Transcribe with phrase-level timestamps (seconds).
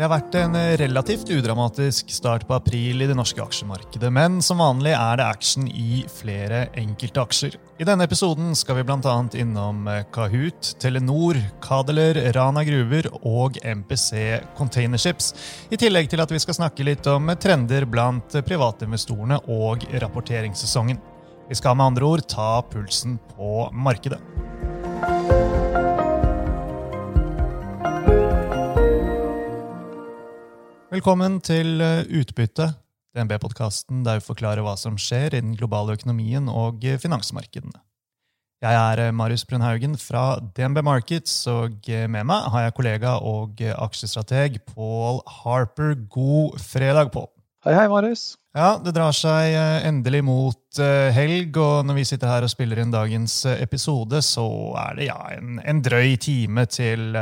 [0.00, 4.62] Det har vært en relativt udramatisk start på april i det norske aksjemarkedet, men som
[4.62, 7.58] vanlig er det action i flere enkelte aksjer.
[7.76, 9.16] I denne episoden skal vi bl.a.
[9.36, 9.84] innom
[10.16, 15.34] Kahoot, Telenor, Cadeler, Rana Gruver og MPC Containerships,
[15.68, 20.96] i tillegg til at vi skal snakke litt om trender blant privatinvestorene og rapporteringssesongen.
[21.52, 24.22] Vi skal med andre ord ta pulsen på markedet.
[31.00, 32.66] Velkommen til eh, Utbytte,
[33.16, 37.80] DNB-podkasten der vi forklarer hva som skjer i den globale økonomien og finansmarkedene.
[38.60, 43.14] Jeg er eh, Marius Brunhaugen fra DNB Markets, og eh, med meg har jeg kollega
[43.24, 45.96] og aksjestrateg Paul Harper.
[46.12, 47.30] God fredag, Paul.
[47.60, 48.38] Hei, hei, Marius.
[48.56, 52.48] Ja, Det drar seg eh, endelig mot eh, helg, og når vi sitter her og
[52.48, 54.46] spiller inn dagens eh, episode, så
[54.80, 57.18] er det ja, en, en drøy time til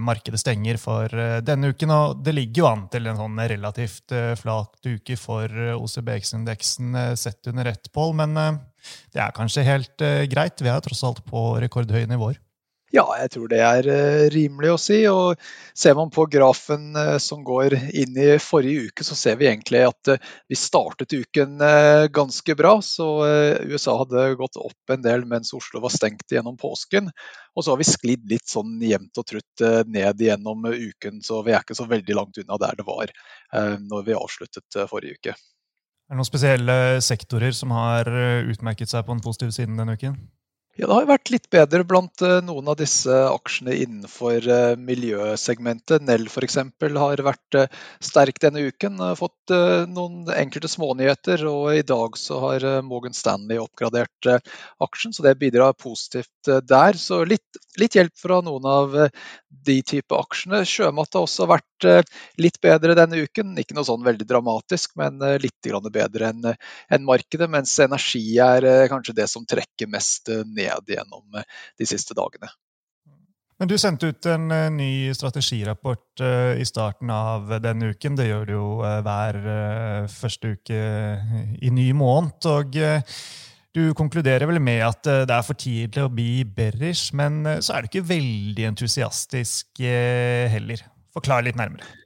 [0.00, 1.12] markedet stenger for
[1.44, 1.92] denne uken.
[1.92, 7.68] Og det ligger jo an til en sånn relativt flat uke for OCBX-indeksen sett under
[7.74, 8.16] ett, Pål.
[8.22, 8.40] Men
[9.12, 10.64] det er kanskje helt greit.
[10.64, 12.40] Vi er tross alt på rekordhøye nivåer.
[12.92, 14.98] Ja, jeg tror det er eh, rimelig å si.
[15.08, 15.40] og
[15.72, 19.80] Ser man på grafen eh, som går inn i forrige uke, så ser vi egentlig
[19.86, 21.54] at eh, vi startet uken
[22.12, 22.74] ganske bra.
[22.84, 23.06] Så
[23.64, 27.08] USA hadde gått opp en del mens Oslo var stengt gjennom påsken.
[27.56, 31.54] Og så har vi sklidd litt sånn jevnt og trutt ned gjennom uken, så vi
[31.54, 33.12] er ikke så veldig langt unna der det var
[33.80, 35.34] når vi avsluttet forrige uke.
[35.36, 38.08] Er det noen spesielle sektorer som har
[38.48, 40.16] utmerket seg på den positive siden denne uken?
[40.72, 46.00] Ja, Det har vært litt bedre blant eh, noen av disse aksjene innenfor eh, miljøsegmentet.
[46.08, 46.56] Nell f.eks.
[46.96, 47.68] har vært eh,
[48.00, 48.96] sterk denne uken.
[49.18, 54.30] Fått noen enkelte smånyheter, og i dag så har Morgan Stanley oppgradert
[54.80, 56.96] aksjen, så det bidrar positivt der.
[56.96, 58.96] Så litt, litt hjelp fra noen av
[59.66, 60.62] de type aksjene.
[60.64, 61.88] Sjømat har også vært
[62.40, 63.52] litt bedre denne uken.
[63.60, 65.58] Ikke noe sånn veldig dramatisk, men litt
[65.92, 67.50] bedre enn markedet.
[67.52, 72.50] Mens energi er kanskje det som trekker mest ned ned gjennom eh, de siste dagene.
[73.60, 78.18] Men Du sendte ut en eh, ny strategirapport eh, i starten av denne uken.
[78.18, 79.40] Det gjør du jo hver
[80.10, 80.82] første uke
[81.62, 82.46] i ny måned.
[82.46, 82.78] og
[83.72, 87.80] du konkluderer vel med at det er for tidlig å bli bearish, men så er
[87.80, 90.84] du ikke veldig entusiastisk heller.
[91.16, 92.01] Forklar litt nærmere.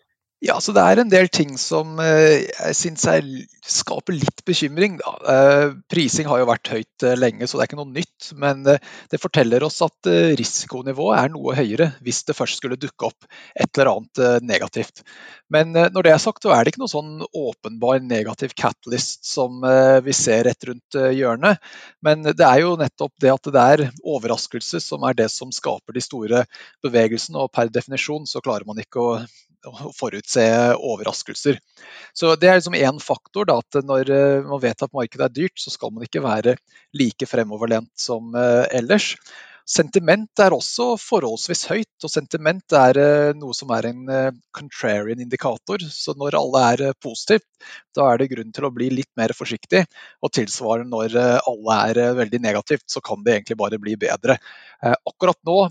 [0.47, 3.07] Ja, så Det er en del ting som eh, jeg syns
[3.67, 5.01] skaper litt bekymring.
[5.03, 8.29] Eh, prising har jo vært høyt eh, lenge, så det er ikke noe nytt.
[8.39, 10.09] Men det forteller oss at
[10.39, 13.27] risikonivået er noe høyere hvis det først skulle dukke opp
[13.59, 15.03] et eller annet negativt.
[15.51, 19.63] Men når det er sagt, så er det ikke noe sånn åpenbar negativ catalyst som
[20.03, 21.63] vi ser rett rundt hjørnet.
[22.07, 25.97] Men det er jo nettopp det at det er overraskelse som er det som skaper
[25.97, 26.45] de store
[26.87, 27.39] bevegelsene.
[27.47, 29.13] Og per definisjon så klarer man ikke å
[29.97, 30.45] forutse
[30.77, 31.59] overraskelser.
[32.15, 33.45] Så Det er liksom én faktor.
[33.45, 36.57] Da, at Når eh, man vet at markedet er dyrt, så skal man ikke være
[36.95, 39.17] like fremoverlent som eh, ellers.
[39.67, 44.05] Sentiment er også forholdsvis høyt, og sentiment er eh, noe som er en
[44.55, 45.83] contrarian indikator.
[45.91, 47.49] Så når alle er positivt,
[47.97, 49.83] da er det grunn til å bli litt mer forsiktig.
[50.23, 54.39] Og tilsvarende når alle er veldig negativt, så kan det egentlig bare bli bedre.
[54.81, 55.67] Akkurat nå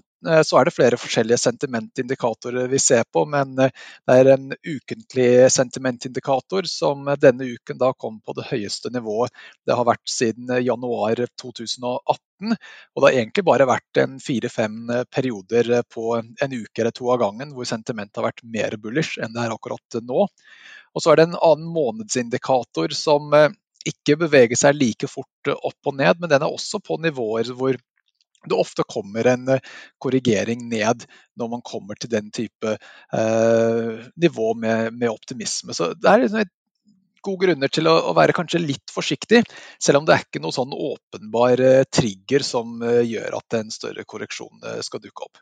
[0.47, 3.73] så er det flere forskjellige sentimentindikatorer vi ser på, men eh,
[4.07, 9.33] det er en ukentlig sentimentindikator som denne uken da kom på det høyeste nivået
[9.65, 12.55] det har vært siden januar 2018.
[12.55, 14.77] Og det har egentlig bare vært en fire-fem
[15.13, 19.35] perioder på en uke eller to av gangen hvor sentimentet har vært mer bullish enn
[19.35, 20.25] det er akkurat nå.
[20.95, 23.51] Og så er det en annen månedsindikator som eh,
[23.85, 27.77] ikke beveger seg like fort opp og ned, men den er også på nivåer hvor
[28.49, 29.63] det ofte kommer en eh,
[30.01, 31.05] korrigering ned
[31.39, 35.75] når man kommer til den type eh, nivå med, med, optimisme.
[35.75, 36.53] Så det er liksom
[37.25, 39.41] gode grunner til å, være kanskje litt forsiktig,
[39.81, 43.73] selv om det er ikke noe sånn åpenbar eh, trigger som eh, gjør at en
[43.73, 45.41] større korreksjon skal dukke opp.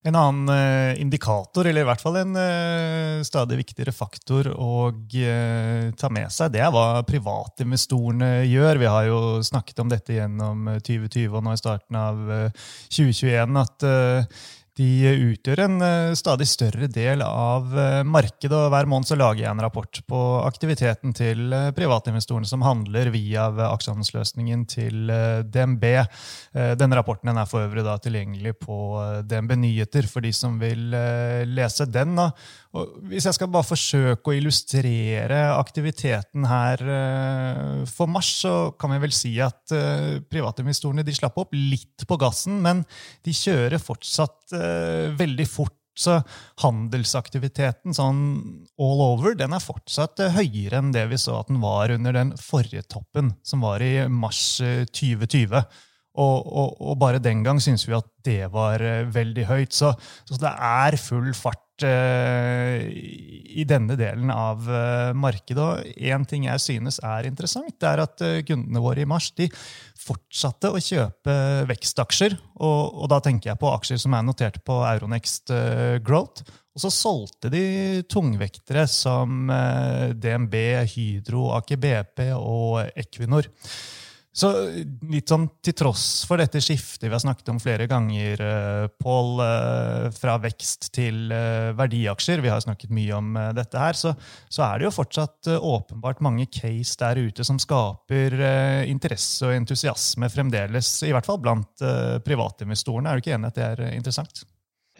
[0.00, 5.90] En annen eh, indikator, eller i hvert fall en eh, stadig viktigere faktor å eh,
[6.00, 8.80] ta med seg, det er hva privatinvestorene gjør.
[8.80, 12.24] Vi har jo snakket om dette gjennom 2020 og nå i starten av
[12.88, 13.60] 2021.
[13.60, 13.86] at
[14.80, 19.44] de utgjør en eh, stadig større del av eh, markedet, og hver måned så lager
[19.44, 25.10] jeg en rapport på aktiviteten til eh, privatinvestorene som handler via aksjehandelsløsningen til
[25.50, 25.84] DNB.
[26.78, 28.76] Denne rapporten er for øvrig tilgjengelig på
[29.28, 30.92] DNB Nyheter for de som vil
[31.48, 32.18] lese den.
[33.10, 36.84] Hvis jeg skal bare forsøke å illustrere aktiviteten her
[37.90, 39.74] for mars, så kan vi vel si at
[40.30, 42.84] privatinvestorene slapp opp litt på gassen, men
[43.26, 44.54] de kjører fortsatt
[45.18, 46.20] veldig fort Så
[46.62, 48.20] handelsaktiviteten sånn
[48.80, 52.30] all over den er fortsatt høyere enn det vi så at den var under den
[52.40, 54.62] forrige toppen, som var i mars
[54.94, 55.58] 2020.
[56.20, 58.80] Og, og, og bare den gang syns vi at det var
[59.12, 59.76] veldig høyt.
[59.76, 59.92] Så,
[60.24, 65.60] så det er full fart Eh, i denne delen av eh, markedet.
[65.60, 69.30] Og én ting jeg synes er interessant, det er at eh, kundene våre i mars
[69.38, 69.48] de
[70.00, 71.36] fortsatte å kjøpe
[71.70, 72.36] vekstaksjer.
[72.60, 75.52] Og, og da tenker jeg på aksjer som er notert på Euronext
[76.06, 76.46] Growth.
[76.70, 77.64] Og så solgte de
[78.08, 80.54] tungvektere som DNB,
[80.92, 83.50] Hydro, Aker BP og Equinor.
[84.30, 84.48] Så
[85.10, 89.32] litt sånn til tross for dette skiftet vi har snakket om flere ganger, uh, Pål,
[89.42, 94.14] uh, fra vekst til uh, verdiaksjer, vi har snakket mye om dette her, så,
[94.46, 98.38] så, er det jo fortsatt åpenbart mange case der ute som skaper
[98.86, 101.82] interesse og entusiasme fremdeles, i hvert fall blant
[102.24, 103.10] privatinvestorene.
[103.10, 104.44] Er du ikke enig at det er interessant?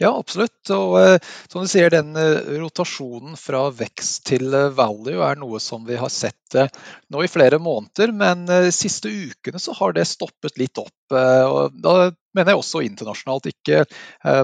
[0.01, 0.65] Ja, absolutt.
[0.73, 1.17] Og eh,
[1.51, 5.99] som du sier, den eh, rotasjonen fra vekst til eh, value er noe som vi
[5.99, 8.13] har sett nå i flere måneder.
[8.15, 10.95] Men de siste ukene så har det stoppet litt opp.
[11.11, 13.81] Og da mener jeg også internasjonalt, ikke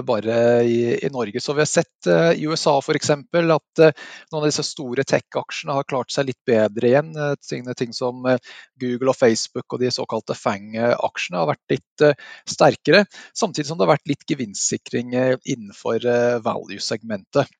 [0.04, 0.34] bare
[0.68, 1.40] i, i Norge.
[1.40, 3.14] Så vi har sett i USA f.eks.
[3.14, 7.14] at noen av disse store tech-aksjene har klart seg litt bedre igjen.
[7.48, 8.26] Ting, som
[8.80, 12.08] Google og Facebook og de såkalte FANG-aksjene har vært litt
[12.44, 13.06] sterkere.
[13.32, 15.14] Samtidig som det har vært litt gevinstsikring
[15.44, 17.50] innenfor eh, value-segmentet.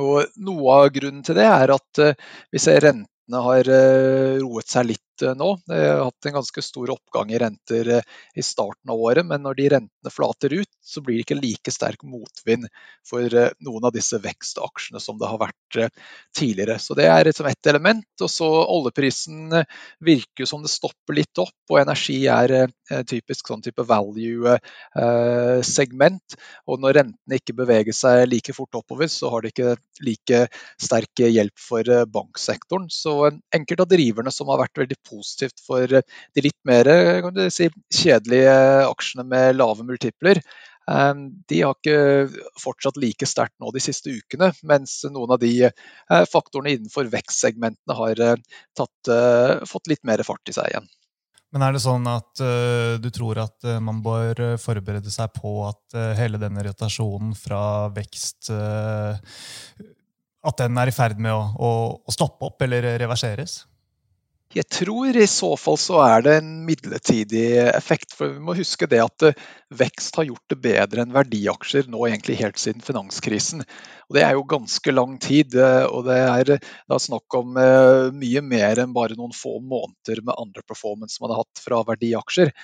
[0.00, 2.16] Og Noe av grunnen til det er at eh,
[2.52, 5.58] vi ser rentene har eh, roet seg litt nå.
[5.66, 8.02] Vi har hatt en ganske stor oppgang i renter
[8.34, 11.70] i starten av året, men når de rentene flater ut, så blir det ikke like
[11.72, 12.66] sterk motvind
[13.06, 13.28] for
[13.64, 15.90] noen av disse vekstaksjene som det har vært
[16.36, 16.78] tidligere.
[16.78, 18.04] Så Det er liksom ett element.
[18.20, 19.64] og så Oljeprisen
[20.00, 22.68] virker som det stopper litt opp, og energi er
[23.08, 26.36] typisk sånn type value-segment.
[26.68, 30.48] Og når rentene ikke beveger seg like fort oppover, så har det ikke like
[30.80, 32.88] sterk hjelp for banksektoren.
[32.90, 36.90] Så enkelte av driverne som har vært veldig positivt for de litt mer
[37.54, 38.54] si, kjedelige
[38.90, 40.42] aksjene med lave multipler,
[40.84, 46.26] de har ikke fortsatt like sterkt nå de siste ukene, mens noen av de eh,
[46.28, 48.20] faktorene innenfor vekstsegmentene har
[48.76, 49.12] tatt,
[49.70, 50.90] fått litt mer fart i seg igjen.
[51.54, 55.30] Men er det sånn at uh, du tror at uh, man bør uh, forberede seg
[55.36, 58.50] på at hele denne rotasjonen fra vekst
[60.44, 61.70] At den er i ferd med å, å,
[62.02, 63.62] å stoppe opp eller reverseres?
[64.54, 68.12] Jeg tror i så fall så er det en midlertidig effekt.
[68.14, 69.40] For vi må huske det at eh,
[69.74, 73.64] vekst har gjort det bedre enn verdiaksjer nå egentlig helt siden finanskrisen.
[74.06, 78.12] Og Det er jo ganske lang tid, eh, og det er da snakk om eh,
[78.14, 82.54] mye mer enn bare noen få måneder med andre performance man har hatt fra verdiaksjer.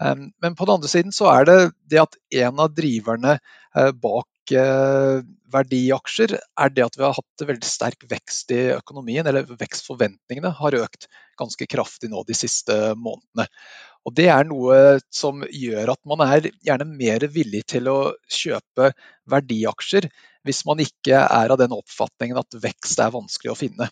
[0.00, 1.58] Men på den andre siden så er det
[1.90, 2.14] det at
[2.44, 3.34] en av driverne
[4.00, 10.52] bak verdiaksjer, er det at vi har hatt veldig sterk vekst i økonomien, eller vekstforventningene
[10.58, 11.06] har økt
[11.40, 13.46] ganske kraftig nå de siste månedene.
[14.08, 17.98] Og Det er noe som gjør at man er gjerne mer villig til å
[18.32, 18.92] kjøpe
[19.28, 20.08] verdiaksjer
[20.48, 23.90] hvis man ikke er av den oppfatningen at vekst er vanskelig å finne.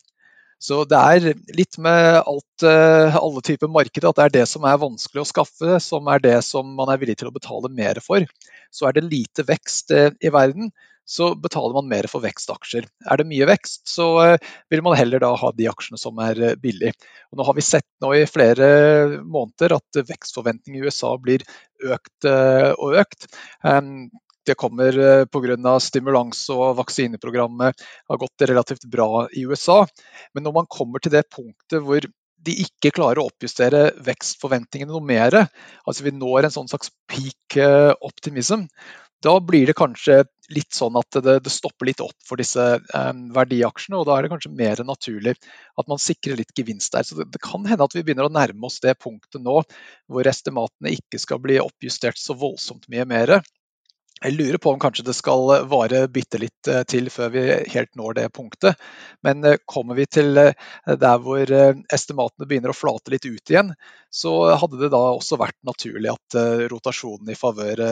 [0.58, 4.66] Så det er litt med alt, eh, alle typer markeder at det er det som
[4.66, 8.00] er vanskelig å skaffe, som er det som man er villig til å betale mer
[8.02, 8.26] for.
[8.74, 10.72] Så er det lite vekst eh, i verden,
[11.08, 12.88] så betaler man mer for vekstaksjer.
[13.06, 16.58] Er det mye vekst, så eh, vil man heller da ha de aksjene som er
[16.60, 16.98] billige.
[17.30, 18.68] Og nå har vi sett nå i flere
[19.22, 21.46] måneder at vekstforventningene i USA blir
[21.86, 23.28] økt og økt.
[24.48, 24.96] Det kommer
[25.28, 25.74] pga.
[25.80, 29.84] stimulans og vaksineprogrammet har gått relativt bra i USA.
[30.34, 32.06] Men når man kommer til det punktet hvor
[32.48, 35.34] de ikke klarer å oppjustere vekstforventningene noe mer,
[35.84, 37.58] altså vi når en sånn slags peak
[38.06, 38.68] optimism,
[39.24, 40.22] da blir det kanskje
[40.54, 42.62] litt sånn at det, det stopper litt opp for disse
[42.94, 43.98] um, verdiaksjene.
[43.98, 47.06] og Da er det kanskje mer naturlig at man sikrer litt gevinst der.
[47.06, 49.60] Så det, det, kan hende at vi begynner å nærme oss det punktet nå
[50.08, 53.38] hvor estimatene ikke skal bli oppjustert så voldsomt mye mer.
[54.24, 57.44] Jeg lurer på om kanskje det skal vare bitte litt eh, til før vi
[57.74, 58.80] helt når det punktet.
[59.26, 60.54] Men eh, kommer vi til eh,
[60.88, 61.52] der hvor
[61.94, 63.72] estimatene begynner å flate litt ut igjen,
[64.10, 66.36] så hadde det da også vært naturlig at
[66.72, 67.82] rotasjonen i favør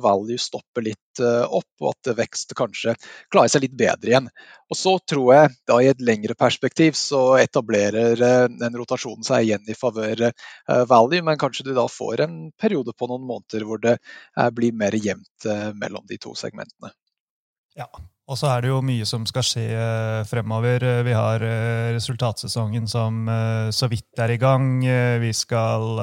[0.00, 2.94] value stopper litt opp, og at vekst kanskje
[3.32, 4.30] klarer seg litt bedre igjen.
[4.72, 8.16] Og så tror jeg da i et lengre perspektiv så etablerer
[8.50, 10.26] den rotasjonen seg igjen i favør
[10.88, 13.96] value, men kanskje du da får en periode på noen måneder hvor det
[14.56, 16.92] blir mer jevnt mellom de to segmentene.
[17.76, 17.90] Ja,
[18.26, 19.66] Og så er det jo mye som skal skje
[20.26, 20.82] fremover.
[21.06, 21.44] Vi har
[21.94, 23.28] resultatsesongen som
[23.70, 24.80] så vidt er i gang.
[25.22, 26.00] Vi skal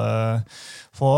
[0.94, 1.10] få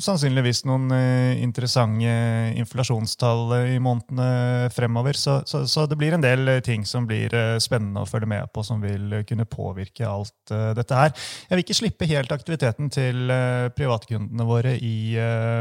[0.00, 2.12] sannsynligvis noen eh, interessante
[2.56, 5.18] inflasjonstall i månedene fremover.
[5.18, 8.48] Så, så, så, det blir en del ting som blir eh, spennende å følge med
[8.54, 11.12] på, som vil kunne påvirke alt eh, dette her.
[11.48, 13.28] Jeg vil ikke slippe helt aktiviteten til
[13.76, 15.14] privatkundene våre i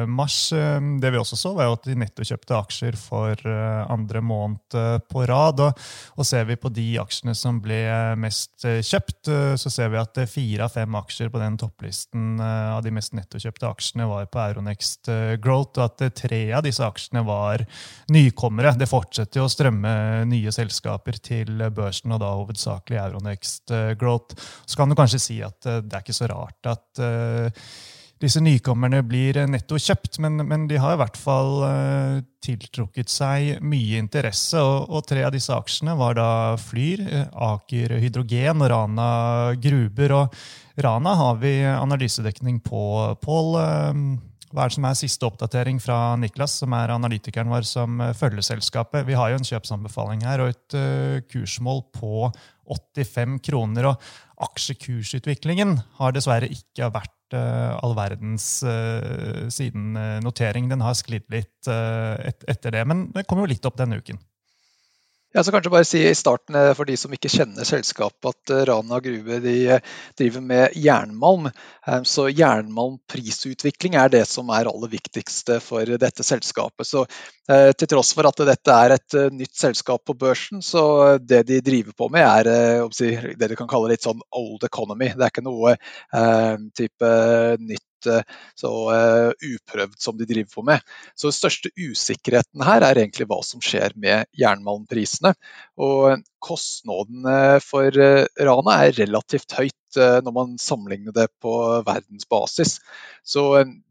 [0.07, 0.37] mars.
[0.51, 5.25] Det vi også så, var jo at de netto kjøpte aksjer for andre måned på
[5.29, 5.61] rad.
[5.63, 5.81] Og,
[6.17, 7.81] og ser vi på de aksjene som ble
[8.19, 12.93] mest kjøpt, så ser vi at fire av fem aksjer på den topplisten av de
[12.93, 17.23] mest nettokjøpte aksjene var på Euronext eh, Growth, og at eh, tre av disse aksjene
[17.27, 17.63] var
[18.13, 18.75] nykommere.
[18.79, 19.93] Det fortsetter jo å strømme
[20.29, 24.37] nye selskaper til børsen, og da hovedsakelig Euronext eh, Growth.
[24.65, 27.01] Så kan du kanskje si at det er ikke så rart at
[28.21, 33.61] disse nykommerne blir netto kjøpt, men, men, de har i hvert fall uh, tiltrukket seg
[33.65, 34.61] mye interesse.
[34.61, 36.29] Og, og, tre av disse aksjene var da
[36.61, 39.11] Flyr, Aker Hydrogen og Rana
[39.61, 40.15] Gruber.
[40.19, 42.83] Og Rana har vi analysedekning på.
[43.21, 44.03] Pål, eh,
[44.51, 48.13] hva er det som er siste oppdatering fra Niklas, som er analytikeren vår som eh,
[48.17, 49.05] følger selskapet?
[49.07, 52.27] Vi har jo en kjøpsanbefaling her og et uh, kursmål på
[52.67, 53.91] 85 kroner.
[53.91, 60.67] Og aksjekursutviklingen har dessverre ikke vært uh, all verdens uh, siden notering.
[60.71, 64.19] Den har sklidd litt et, etter det, men det kom jo litt opp denne uken.
[65.33, 68.51] Ja, så kanskje bare si i starten eh, for de som ikke kjenner selskapet, at
[68.51, 71.47] eh, Rana Gruve de eh, driver med jernmalm.
[72.05, 76.85] Så jernmalmprisutvikling er det som er aller viktigste for dette selskapet.
[76.85, 77.05] Så
[77.49, 81.95] til tross for at dette er et nytt selskap på børsen, så det de driver
[81.97, 82.51] på med er
[83.33, 85.09] det du kan kalle litt sånn old economy.
[85.15, 85.73] Det er ikke noe
[86.77, 87.09] type
[87.65, 90.85] nytt så uh, uprøvd som de driver på med.
[91.15, 95.33] Så den største usikkerheten her er egentlig hva som skjer med jernmalmprisene.
[95.81, 101.51] Og kostnadene for uh, Rana er relativt høyt når man sammenligner det på
[101.83, 102.77] verdensbasis.
[103.27, 103.41] Så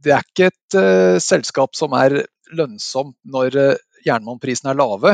[0.01, 0.77] det er ikke et
[1.21, 2.23] selskap som er
[2.57, 3.59] lønnsomt når
[4.07, 5.13] jernmalmprisene er lave.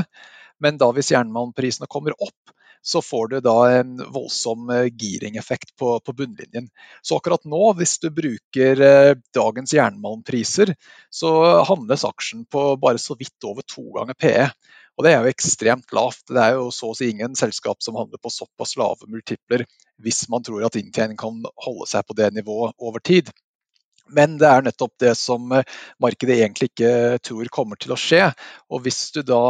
[0.63, 2.55] Men da hvis jernmalmprisene kommer opp,
[2.87, 6.69] så får du da en voldsom eh, giringeffekt på, på bunnlinjen.
[7.03, 10.71] Så akkurat nå, hvis du bruker eh, dagens jernmalmpriser,
[11.11, 11.31] så
[11.67, 14.45] handles aksjen på bare så vidt over to ganger PE.
[14.97, 16.23] Og det er jo ekstremt lavt.
[16.31, 19.67] Det er jo så å si ingen selskap som handler på såpass lave multipler
[20.03, 23.33] hvis man tror at inntjening kan holde seg på det nivået over tid.
[24.15, 25.67] Men det er nettopp det som eh,
[26.03, 28.29] markedet egentlig ikke tror kommer til å skje.
[28.71, 29.43] Og hvis du da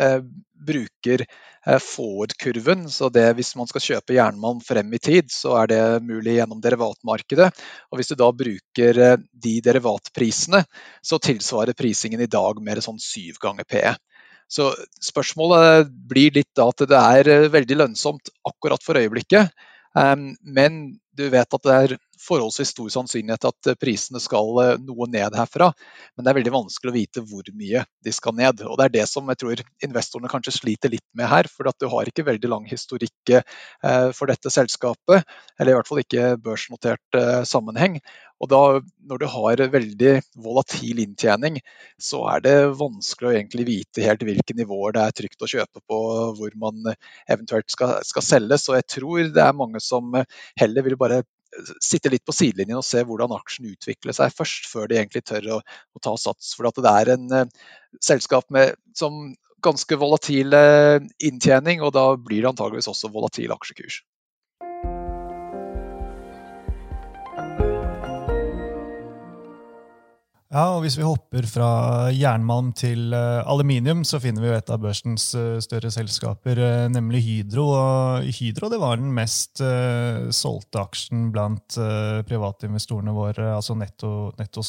[0.00, 0.20] eh,
[0.66, 1.26] bruker
[1.66, 2.88] forward-kurven.
[2.90, 6.62] Så det, hvis man skal kjøpe jernmalm frem i tid, så er det mulig gjennom
[6.62, 7.50] derivatmarkedet.
[7.90, 10.64] Og hvis du da bruker eh, de derivatprisene,
[11.04, 13.94] så tilsvarer prisingen i dag mer sånn syv ganger PE.
[14.52, 19.52] Så spørsmålet blir litt da at det er eh, veldig lønnsomt akkurat for øyeblikket.
[19.92, 20.76] Men
[21.12, 21.92] du vet at det er
[22.22, 25.70] forholdsvis stor sannsynlighet at eh, prisene skal eh, noe ned herfra.
[26.16, 28.64] Men det er veldig vanskelig å vite hvor mye de skal ned.
[28.66, 31.50] Og Det er det som jeg tror investorene kanskje sliter litt med her.
[31.50, 35.26] For du har ikke veldig lang historikk eh, for dette selskapet.
[35.58, 37.98] Eller i hvert fall ikke børsnotert sammenheng.
[38.42, 38.60] Og da,
[39.06, 40.12] når du har veldig
[40.42, 41.60] volatil inntjening,
[42.02, 45.82] så er det vanskelig å egentlig vite helt hvilke nivåer det er trygt å kjøpe
[45.86, 46.00] på,
[46.38, 46.90] hvor man
[47.30, 48.58] eventuelt skal, skal selge.
[48.58, 50.10] Så jeg tror det er mange som
[50.58, 51.22] heller vil bare
[51.82, 55.48] sitte litt på sidelinjen og se hvordan aksjen utvikler seg først, før de egentlig tør
[55.58, 56.54] å, å ta sats.
[56.56, 57.44] For det er en uh,
[58.00, 64.00] selskap med som ganske volatil uh, inntjening, og da blir det antageligvis også volatil aksjekurs.
[70.52, 71.66] Ja, og Hvis vi hopper fra
[72.12, 76.88] jernmalm til uh, aluminium, så finner vi jo et av børsens uh, større selskaper, uh,
[76.92, 77.70] nemlig Hydro.
[77.72, 79.62] Og Hydro det var den mest
[80.36, 81.78] solgte aksjen blant
[82.28, 84.64] privatinvestorene våre, altså netto, netto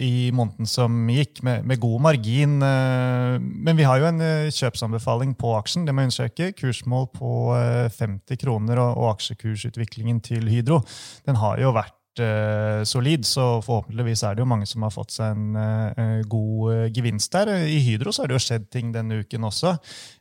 [0.00, 2.58] i måneden som gikk, med, med god margin.
[2.58, 6.50] men vi har jo en kjøpsanbefaling på aksjen, det må jeg understreke.
[6.58, 7.54] Kursmål på
[7.96, 10.82] 50 kroner, og aksjekursutviklingen til Hydro
[11.26, 15.14] den har jo vært uh, solid, så forhåpentligvis er det jo mange som har fått
[15.14, 17.52] seg en uh, god gevinst der.
[17.70, 19.76] I Hydro så har det jo skjedd ting denne uken også.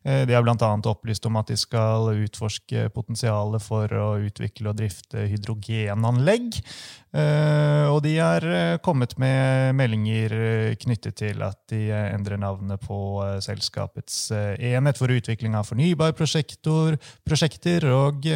[0.05, 0.69] de har bl.a.
[0.91, 6.61] opplyst om at de skal utforske potensialet for å utvikle og drifte hydrogenanlegg.
[7.09, 8.43] Og de har
[8.85, 10.29] kommet med meldinger
[10.77, 18.29] knyttet til at de endrer navnet på selskapets enhet for utvikling av fornybarprosjekter, og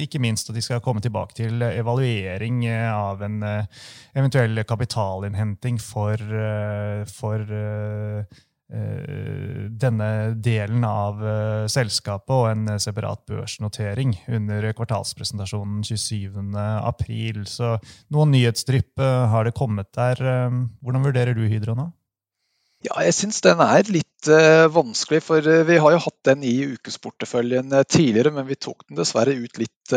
[0.00, 3.68] ikke minst at de skal komme tilbake til evaluering av en eh,
[4.16, 8.42] eventuell kapitalinnhenting for, eh, for eh, Eh,
[9.84, 10.08] denne
[10.42, 17.44] delen av uh, selskapet og en separat børsnotering under kvartalspresentasjonen 27.4.
[17.48, 17.74] Så
[18.14, 19.02] noen nyhetsdrypp
[19.34, 20.20] har det kommet der.
[20.82, 21.90] Hvordan vurderer du Hydro nå?
[22.84, 26.42] Ja, jeg syns den er litt uh, vanskelig, for uh, vi har jo hatt den
[26.44, 29.94] i ukesporteføljen uh, tidligere, men vi tok den dessverre ut litt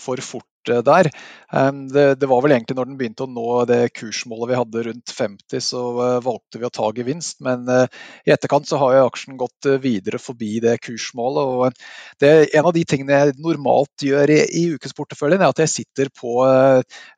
[0.00, 1.08] for fort der.
[1.48, 4.82] Um, det, det, var vel egentlig når den begynte å nå det kursmålet vi hadde
[4.86, 5.84] rundt 50, så
[6.24, 7.40] valgte vi å ta gevinst.
[7.44, 11.40] Men i etterkant så har jo aksjen gått videre forbi det kursmålet.
[11.40, 15.74] og det, En av de tingene jeg normalt gjør i, i ukesporteføljen, er at jeg
[15.78, 16.36] sitter på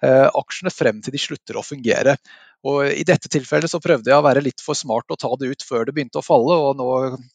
[0.07, 2.14] aksjene frem til de slutter å fungere.
[2.69, 5.50] Og I dette tilfellet så prøvde jeg å være litt for smart og ta det
[5.50, 6.88] ut før det begynte å falle, og nå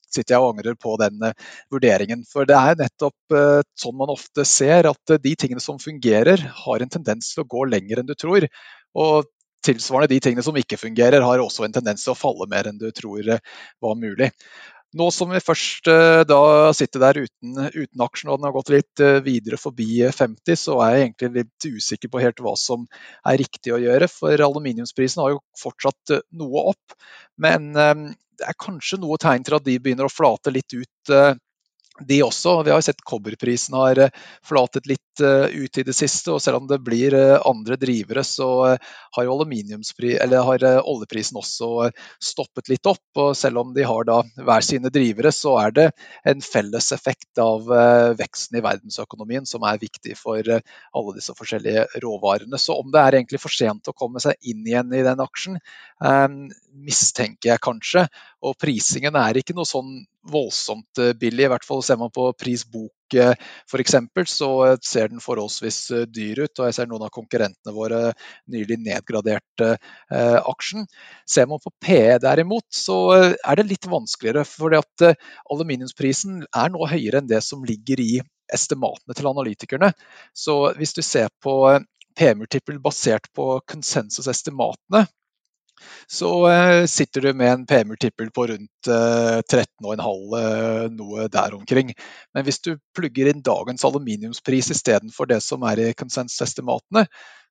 [0.07, 1.33] sitter jeg og angrer på den uh,
[1.73, 2.23] vurderingen.
[2.29, 6.45] For det er nettopp uh, sånn man ofte ser, at uh, de tingene som fungerer,
[6.63, 8.47] har en tendens til å gå lenger enn du tror.
[8.95, 9.27] Og
[9.67, 12.79] tilsvarende de tingene som ikke fungerer, har også en tendens til å falle mer enn
[12.79, 13.33] du tror
[13.83, 14.31] var mulig.
[14.95, 16.39] Nå som vi først eh, da
[16.75, 20.77] sitter der uten, uten aksjen og den har gått litt eh, videre forbi 50, så
[20.85, 22.85] er jeg egentlig litt usikker på helt hva som
[23.27, 24.07] er riktig å gjøre.
[24.07, 26.95] For aluminiumsprisen har jo fortsatt eh, noe opp.
[27.37, 31.11] Men det er kanskje noe tegn til at de begynner å flate litt ut
[31.99, 32.63] de også.
[32.63, 34.01] Vi har sett kobberprisen har
[34.45, 36.31] flatet litt uh, ut i det siste.
[36.33, 39.37] og Selv om det blir uh, andre drivere, så har, jo
[40.47, 41.91] har oljeprisen også
[42.23, 43.05] stoppet litt opp.
[43.15, 45.87] og Selv om de har hver sine drivere, så er det
[46.27, 47.67] en felles effekt av
[48.17, 52.59] veksten i verdensøkonomien som er viktig for alle disse forskjellige råvarene.
[52.61, 55.59] Så om det er egentlig for sent å komme seg inn igjen i den aksjen,
[56.77, 58.05] mistenker jeg kanskje.
[58.45, 61.45] Og prisingen er ikke noe sånn voldsomt eh, billig.
[61.45, 63.15] I hvert fall ser man på prisbok bok
[63.71, 65.79] f.eks., så eh, ser den forholdsvis
[66.11, 66.59] dyr ut.
[66.59, 68.13] Og jeg ser noen av konkurrentene våre
[68.51, 70.87] nylig nedgraderte eh, aksjen.
[71.29, 72.97] Ser man på PE derimot, så
[73.37, 74.45] er det litt vanskeligere.
[74.45, 75.17] fordi at
[75.51, 78.21] aluminiumsprisen er nå høyere enn det som ligger i
[78.53, 79.91] estimatene til analytikerne.
[80.33, 81.79] Så hvis du ser på
[82.17, 85.05] P-multiple basert på konsensusestimatene,
[86.07, 91.93] så eh, sitter du med en PMU-tippel på rundt eh, 13,5, eh, noe der omkring.
[92.33, 97.07] Men hvis du plugger inn dagens aluminiumspris istedenfor det som er i konsensusestimatene,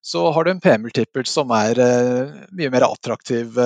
[0.07, 3.57] så har du en PM-multipel som er eh, mye mer attraktiv,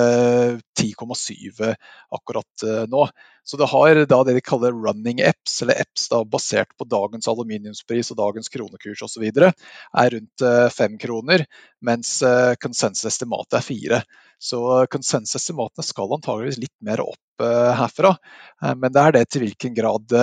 [0.81, 1.75] 10,7 eh,
[2.17, 3.03] akkurat eh, nå.
[3.45, 7.29] Så det har da det de kaller running apps, eller apps da, basert på dagens
[7.29, 11.45] aluminiumspris og dagens kronekurs osv., er rundt fem kroner,
[11.81, 12.19] mens
[12.61, 14.01] konsensusestimatet er fire.
[14.37, 14.61] Så
[14.93, 17.45] konsensusestimatene skal antageligvis litt mer opp
[17.81, 18.13] herfra.
[18.77, 20.13] Men det er det til hvilken grad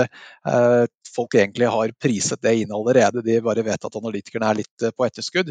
[1.19, 3.23] folk egentlig har priset det inn allerede.
[3.27, 5.51] De bare vet at analytikerne er litt på etterskudd.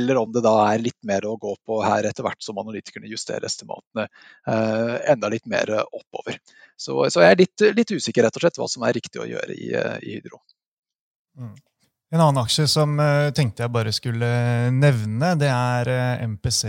[0.00, 3.10] Eller om det da er litt mer å gå på her etter hvert som analytikerne
[3.10, 4.08] justerer estimatene
[4.48, 6.40] eh, enda litt mer oppover.
[6.80, 9.28] Så, så jeg er litt, litt, usikker rett og slett hva som er riktig å
[9.28, 10.40] gjøre i, eh, i Hydro.
[11.38, 11.56] Mm.
[12.10, 14.26] En annen aksje som uh, tenkte jeg bare skulle
[14.74, 16.64] nevne, det er uh, MPC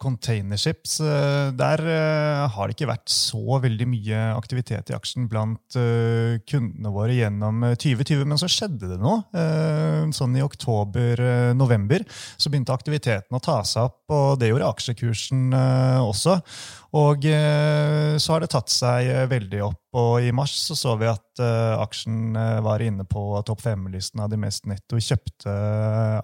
[0.00, 0.94] Containerships.
[1.04, 1.82] Uh, der
[2.54, 5.76] har det ikke vært så veldig mye aktivitet i aksjen blant
[6.48, 9.20] kundene våre gjennom 2020, men så skjedde det noe.
[10.16, 15.50] sånn i oktober-november så begynte aktiviteten å ta seg opp, og det gjorde aksjekursen
[16.06, 16.40] også.
[16.96, 19.78] Og så har det tatt seg veldig opp.
[19.98, 24.28] Og i mars så, så vi at uh, aksjen var inne på topp fem-listen av
[24.30, 25.54] de mest netto kjøpte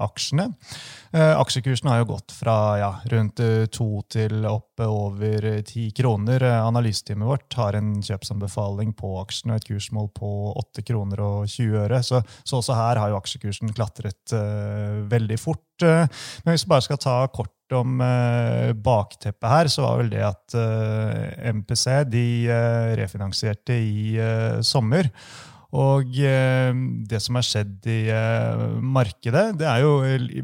[0.03, 0.45] aksjene.
[1.17, 3.41] aksjekursen har jo gått fra ja, rundt
[3.75, 6.45] to til opp over ti kroner.
[6.61, 10.31] Analyseteamet vårt har en kjøpsanbefaling på aksjen og et kursmål på
[10.63, 12.03] 8 kroner og 20 øre.
[12.07, 14.37] Så, så også her har jo aksjekursen klatret
[15.11, 15.65] veldig fort.
[15.83, 20.23] men hvis vi bare skal ta kort om eh, bakteppet her, så var vel det
[20.27, 24.19] at eh, MPC de eh, refinansierte i
[24.65, 25.05] sommer.
[25.77, 28.09] Og det som har skjedd i
[28.81, 29.99] markedet, det er jo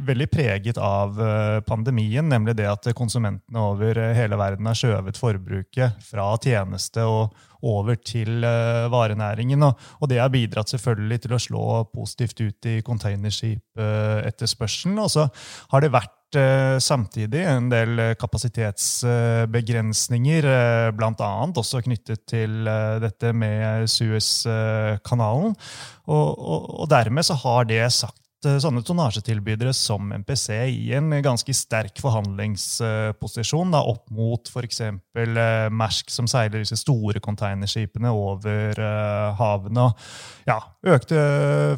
[0.05, 1.17] veldig preget av
[1.65, 2.29] pandemien.
[2.29, 7.33] Nemlig det at konsumentene over hele verden har skjøvet forbruket fra tjeneste og
[7.65, 8.45] over til
[8.93, 9.63] varenæringen.
[9.63, 14.99] Og, det har bidratt selvfølgelig til å slå positivt ut i containerskipetterspørselen.
[15.01, 15.23] Og så
[15.71, 16.22] har det vært Eh,
[16.83, 21.51] samtidig en del eh, kapasitetsbegrensninger, eh, bl.a.
[21.51, 22.65] også knyttet til
[23.03, 25.55] dette med Suez-kanalen.
[26.09, 31.55] Og, og, og, dermed så har det sagt sånne tonnasjetilbydere som MPC i en ganske
[31.55, 34.83] sterk forhandlingsposisjon da, opp mot f.eks.
[35.71, 38.75] Mersk, som seiler disse store containerskipene over
[39.39, 39.95] havene.
[40.51, 41.23] Ja, økte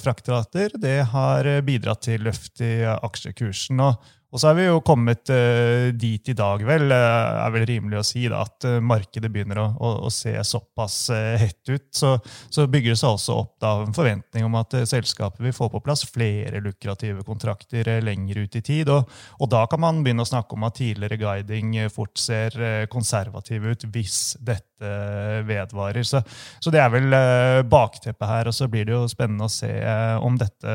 [0.01, 3.77] fraktrater det har bidratt til løft i aksjekursen.
[3.85, 4.01] og
[4.35, 8.01] Og så er vi jo kommet uh, dit i dag, vel, uh, er vel rimelig
[8.01, 10.97] å si, da, at uh, markedet begynner å, å, å se såpass
[11.39, 11.87] hett ut.
[11.95, 12.17] Så,
[12.51, 15.83] så, bygger det seg også opp da, en forventning om at selskapet vil få på
[15.85, 18.91] plass flere lukrative kontrakter lenger ut i tid.
[18.91, 19.07] Og,
[19.39, 22.59] og, da kan man begynne å snakke om at tidligere guiding fort ser
[22.91, 24.74] konservativ ut hvis dette
[25.49, 26.05] vedvarer.
[26.07, 26.21] Så,
[26.61, 27.17] så det er vel
[27.71, 28.51] bakteppet her.
[28.51, 29.71] Og så blir det jo spennende å se
[30.25, 30.75] om dette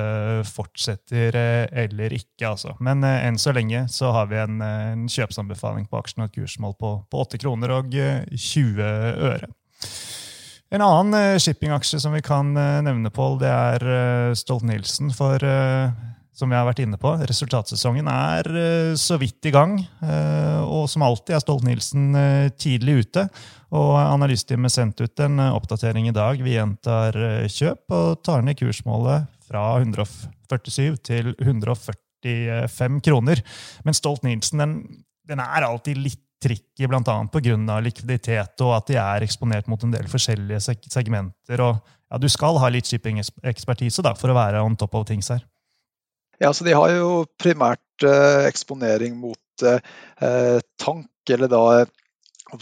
[0.50, 2.52] fortsetter eller ikke.
[2.52, 2.76] Altså.
[2.84, 6.78] Men enn så lenge så har vi en, en kjøpsanbefaling på aksjen og et kursmål
[6.80, 9.52] på, på 8 kroner og 20 eh, øre.
[10.69, 13.86] En annen shippingaksje som vi kan nevne, Pål, det er
[14.38, 15.10] Stolt-Nielsen.
[15.17, 15.41] For
[16.39, 18.47] som vi har vært inne på, resultatsesongen er
[18.99, 19.75] så vidt i gang.
[20.63, 22.06] og som alltid er Stolt-Nielsen
[22.56, 23.25] tidlig ute.
[23.75, 26.39] Og analyseteamet sendte ut en oppdatering i dag.
[26.41, 27.17] Vi gjentar
[27.52, 33.43] kjøp og tar ned kursmålet fra 147 til 145 kroner.
[33.86, 34.75] Men Stolt-Nielsen den,
[35.30, 37.02] den, er alltid litt tricky, bl.a.
[37.04, 37.80] pga.
[37.84, 41.62] likviditet og at de er eksponert mot en del forskjellige segmenter.
[41.62, 45.43] og ja, Du skal ha litt shipping-ekspertise for å være on top of things her.
[46.39, 51.63] Ja, så De har jo primært eh, eksponering mot eh, tank, eller da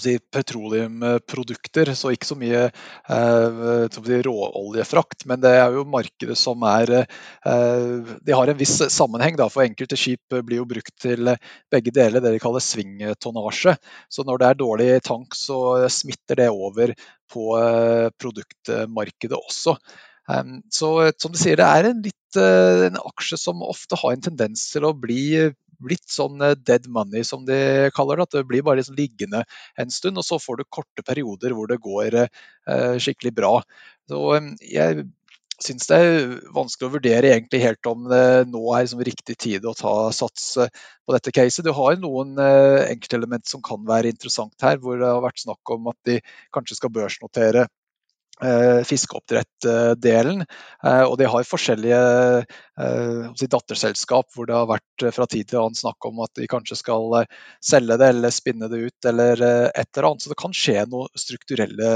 [0.02, 3.60] si, petroleumprodukter, så ikke så mye eh,
[3.94, 5.26] si, råoljefrakt.
[5.30, 9.66] Men det er jo markedet som er eh, De har en viss sammenheng, da, for
[9.66, 11.32] enkelte skip blir jo brukt til
[11.72, 13.78] begge deler, det de kaller svingtonnasje.
[14.10, 16.94] Så når det er dårlig tank, så smitter det over
[17.32, 19.78] på eh, produktmarkedet også.
[20.28, 24.16] Um, så som du sier, det er en, litt, uh, en aksje som ofte har
[24.16, 25.48] en tendens til å bli
[25.84, 28.28] blitt sånn eh, dead money, som de kaller det.
[28.28, 29.44] At det blir bare liksom liggende
[29.80, 33.54] en stund, og så får du korte perioder hvor det går eh, skikkelig bra.
[34.10, 35.08] Så eh, jeg
[35.63, 39.66] syns det er vanskelig å vurdere egentlig helt om det nå er liksom riktig tid
[39.66, 41.66] å ta sats på dette caset.
[41.66, 45.90] Du har noen enkeltelement som kan være interessant her, hvor det har vært snakk om
[45.90, 46.20] at de
[46.54, 47.77] kanskje skal børsnotere Eh,
[48.88, 50.43] fiskeoppdrettdelen.
[50.84, 52.02] Eh, og de har forskjellige
[52.43, 56.78] eh, datterselskap hvor det har vært fra tid til annen snakk om at de kanskje
[56.80, 57.23] skal
[57.63, 60.26] selge det eller spinne det ut eller et eller annet.
[60.26, 61.91] Så det kan skje noen strukturelle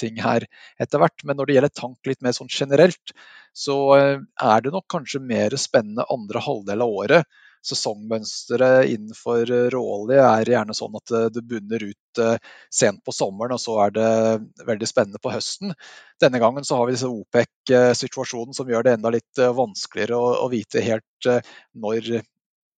[0.00, 0.48] ting her
[0.82, 1.24] etter hvert.
[1.24, 3.14] Men når det gjelder tank litt mer sånn generelt,
[3.54, 10.50] så er det nok kanskje mer spennende andre halvdel av året sesongmønsteret innenfor råolje er
[10.54, 12.36] gjerne sånn at det bunner ut eh,
[12.72, 14.10] sent på sommeren, og så er det
[14.68, 15.74] veldig spennende på høsten.
[16.22, 20.30] Denne gangen så har vi disse OPEC-situasjonen som gjør det enda litt eh, vanskeligere å,
[20.44, 22.14] å vite helt eh, når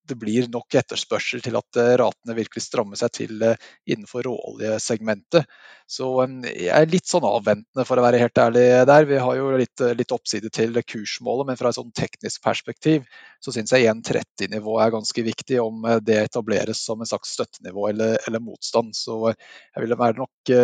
[0.09, 3.59] det blir nok etterspørsel til at eh, ratene virkelig strammer seg til eh,
[3.91, 5.47] innenfor råoljesegmentet.
[5.91, 9.09] Så eh, jeg er litt sånn avventende, for å være helt ærlig der.
[9.09, 13.07] Vi har jo litt, litt oppside til kursmålet, men fra et sånn teknisk perspektiv
[13.43, 18.17] så syns jeg 1,30-nivå er ganske viktig om det etableres som en slags støttenivå eller,
[18.27, 18.97] eller, motstand.
[18.97, 20.55] Så jeg ville være nok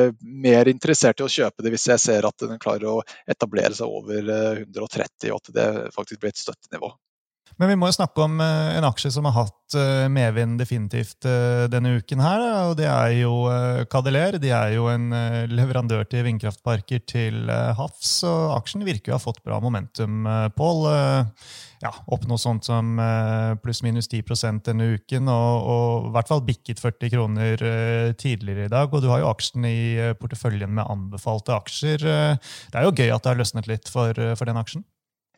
[0.46, 2.98] mer interessert i å kjøpe det hvis jeg ser at den klarer å
[3.30, 6.94] etablere seg over 130, og at det faktisk blir et støttenivå.
[7.60, 11.26] Men vi må jo snakke om eh, en aksje som har hatt eh, medvind definitivt
[11.28, 12.22] eh, denne uken.
[12.24, 13.32] her, og Det er jo
[13.92, 14.38] Cadeler.
[14.42, 15.10] De er jo en
[15.52, 18.22] leverandør til vindkraftparker til havs.
[18.28, 20.24] og Aksjen virker å ha fått bra momentum,
[20.56, 20.88] Pål.
[21.82, 22.94] Ja, opp noe sånt som
[23.64, 27.64] pluss-minus 10 denne uken, og, og, i hvert fall bikket 40 kroner
[28.14, 28.92] tidligere i dag.
[28.94, 32.06] Og du har jo aksjen i porteføljen med anbefalte aksjer.
[32.06, 34.86] Det er jo gøy at det har løsnet litt for, for den aksjen?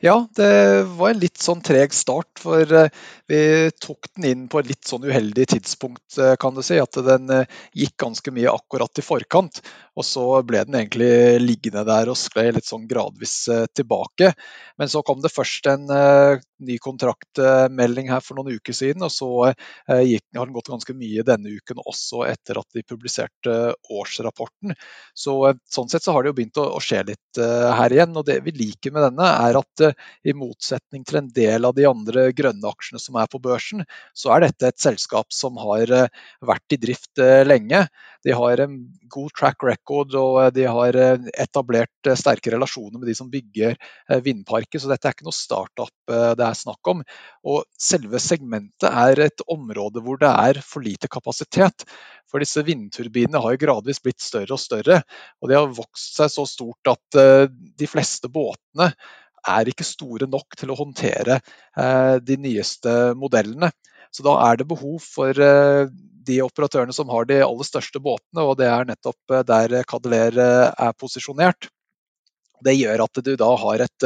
[0.03, 2.41] Ja, det var en litt sånn treg start.
[2.41, 2.89] For eh,
[3.31, 3.39] vi
[3.81, 6.75] tok den inn på et litt sånn uheldig tidspunkt, eh, kan du si.
[6.83, 9.61] At den eh, gikk ganske mye akkurat i forkant.
[9.95, 13.37] Og så ble den egentlig liggende der og skled litt sånn gradvis
[13.71, 14.33] tilbake.
[14.75, 15.87] Men så kom det først en
[16.63, 19.51] ny kontraktmelding her for noen uker siden, og så
[19.87, 23.55] gikk, har den gått ganske mye denne uken også etter at de publiserte
[23.91, 24.75] årsrapporten.
[25.17, 25.35] Så
[25.71, 28.15] sånn sett så har det jo begynt å, å skje litt her igjen.
[28.15, 29.85] Og det vi liker med denne, er at
[30.23, 33.83] i motsetning til en del av de andre grønne aksjene som er på børsen,
[34.15, 36.11] så er dette et selskap som har eh,
[36.45, 37.85] vært i drift eh, lenge.
[38.25, 38.77] De har en
[39.13, 40.97] god track record og eh, de har
[41.33, 43.77] etablert sterke relasjoner med de som bygger
[44.25, 47.01] vindparker, så dette er ikke noe startup det er snakk om.
[47.49, 51.85] Og selve segmentet er et område hvor det er for lite kapasitet.
[52.29, 54.99] For disse vindturbinene har jo gradvis blitt større og større,
[55.41, 58.91] og de har vokst seg så stort at de fleste båtene
[59.49, 63.71] er ikke store nok til å håndtere eh, de nyeste modellene.
[64.15, 65.87] Så da er det behov for eh,
[66.25, 70.39] de operatørene som har de aller største båtene, og det er nettopp eh, der Cadeler
[70.39, 71.67] er posisjonert.
[72.65, 74.05] Det gjør at du da har et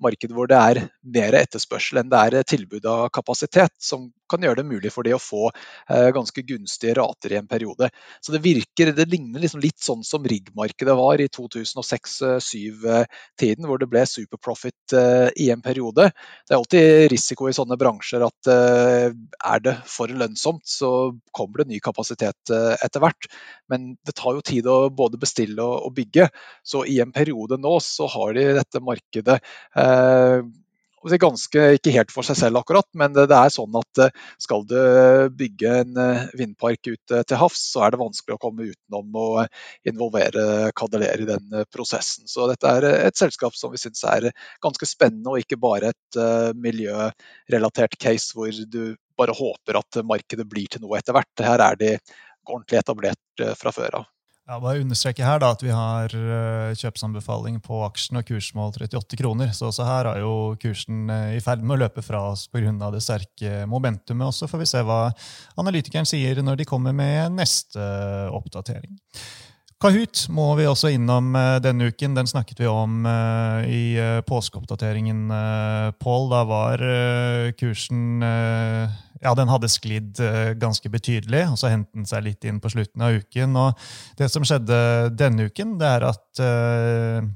[0.00, 4.58] marked hvor det er mer etterspørsel enn det er tilbud av kapasitet, som kan gjøre
[4.60, 5.44] det mulig for de å få
[5.88, 7.86] ganske gunstige rater i en periode.
[8.20, 13.90] Så det virker, det ligner liksom litt sånn som riggmarkedet var i 2006-2007-tiden, hvor det
[13.90, 14.86] ble superprofit
[15.38, 16.04] i en periode.
[16.44, 21.70] Det er alltid risiko i sånne bransjer at er det for lønnsomt, så kommer det
[21.72, 23.22] ny kapasitet etter hvert.
[23.72, 26.28] Men det tar jo tid å både bestille og bygge.
[26.62, 29.38] Så i en periode nå så har de dette markedet
[29.76, 30.40] eh,
[31.20, 34.78] ganske, ikke helt for seg selv akkurat, men det, er sånn at eh, skal du
[35.38, 39.28] bygge en eh, vindpark ute til havs, så er det vanskelig å komme utenom å
[39.88, 42.26] involvere Cadeler i den prosessen.
[42.30, 44.30] Så dette er et selskap som vi syns er
[44.64, 46.20] ganske spennende, og ikke bare et
[46.58, 51.34] miljørelatert case hvor du bare håper at markedet blir til noe etter hvert.
[51.42, 51.96] Her er de
[52.48, 54.08] ordentlig etablert fra før av.
[54.48, 59.18] Ja, bare understreke her da, at Vi har uh, kjøpsanbefaling på aksjen og kursmål 38
[59.20, 59.50] kroner.
[59.52, 62.72] Så også her er jo kursen uh, i ferd med å løpe fra oss pga.
[62.94, 64.30] det sterke momentumet.
[64.30, 65.10] Og så får vi se hva
[65.60, 68.96] analytikeren sier når de kommer med neste uh, oppdatering.
[69.78, 72.16] Kahoot må vi også innom denne uken.
[72.16, 73.04] Den snakket vi om
[73.62, 73.94] i
[74.26, 75.20] påskeoppdateringen,
[76.02, 76.24] Pål.
[76.32, 76.82] Da var
[77.60, 78.18] kursen
[79.22, 82.72] ja, den hadde sklidd eh, ganske betydelig, og så hentet den seg litt inn på
[82.72, 83.58] slutten av uken.
[83.58, 84.78] Og det som skjedde
[85.18, 87.28] denne uken, det er at uh,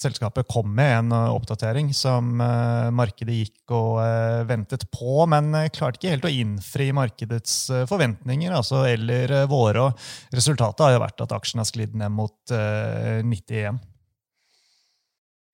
[0.00, 4.00] selskapet kom med en uh, oppdatering som uh, markedet gikk og
[4.48, 7.58] ventet på, men klarte ikke helt å innfri markedets
[7.90, 9.88] forventninger altså, eller våre.
[9.88, 13.84] Og resultatet har jo vært at aksjen har sklidd ned mot 90 igjen.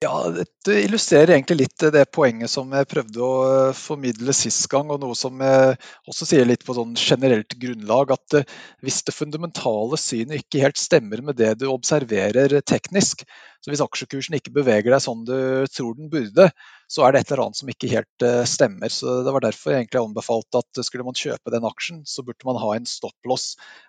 [0.03, 4.91] Ja, Dette illustrerer egentlig litt det poenget som jeg prøvde å eh, formidle sist gang,
[4.91, 5.77] og noe som jeg
[6.11, 8.11] også sier litt på sånn generelt grunnlag.
[8.17, 13.23] At eh, hvis det fundamentale synet ikke helt stemmer med det du observerer teknisk,
[13.63, 15.37] så hvis aksjekursen ikke beveger deg sånn du
[15.71, 16.49] tror den burde,
[16.93, 18.93] så er det et eller annet som ikke helt uh, stemmer.
[18.93, 22.49] Så Det var derfor jeg egentlig anbefalte at skulle man kjøpe den aksjen, så burde
[22.49, 23.47] man ha en stopplås